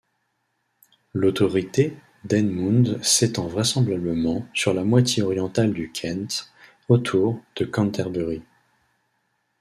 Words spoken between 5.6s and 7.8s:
du Kent, autour de